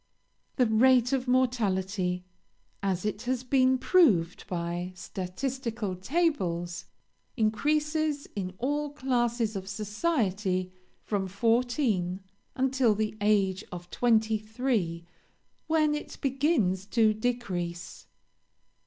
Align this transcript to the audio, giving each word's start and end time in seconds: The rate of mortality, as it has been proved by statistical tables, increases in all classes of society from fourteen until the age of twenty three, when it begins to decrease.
The 0.55 0.65
rate 0.65 1.13
of 1.13 1.27
mortality, 1.27 2.25
as 2.81 3.05
it 3.05 3.21
has 3.29 3.43
been 3.43 3.77
proved 3.77 4.47
by 4.47 4.93
statistical 4.95 5.95
tables, 5.95 6.85
increases 7.37 8.27
in 8.35 8.55
all 8.57 8.89
classes 8.93 9.55
of 9.55 9.69
society 9.69 10.73
from 11.03 11.27
fourteen 11.27 12.21
until 12.55 12.95
the 12.95 13.15
age 13.21 13.63
of 13.71 13.91
twenty 13.91 14.39
three, 14.39 15.05
when 15.67 15.93
it 15.93 16.17
begins 16.19 16.87
to 16.87 17.13
decrease. 17.13 18.07